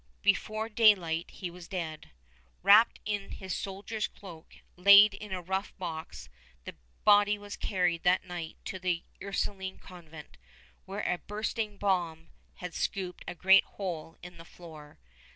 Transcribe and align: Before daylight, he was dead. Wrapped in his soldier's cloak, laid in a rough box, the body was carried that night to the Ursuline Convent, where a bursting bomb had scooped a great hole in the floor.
Before 0.23 0.67
daylight, 0.67 1.29
he 1.29 1.51
was 1.51 1.67
dead. 1.67 2.09
Wrapped 2.63 2.99
in 3.05 3.33
his 3.33 3.53
soldier's 3.55 4.07
cloak, 4.07 4.55
laid 4.75 5.13
in 5.13 5.31
a 5.31 5.43
rough 5.43 5.77
box, 5.77 6.27
the 6.65 6.73
body 7.05 7.37
was 7.37 7.55
carried 7.55 8.01
that 8.01 8.23
night 8.25 8.57
to 8.65 8.79
the 8.79 9.03
Ursuline 9.21 9.77
Convent, 9.77 10.37
where 10.85 11.01
a 11.03 11.19
bursting 11.19 11.77
bomb 11.77 12.31
had 12.55 12.73
scooped 12.73 13.23
a 13.27 13.35
great 13.35 13.63
hole 13.65 14.17
in 14.23 14.37
the 14.37 14.43
floor. 14.43 14.97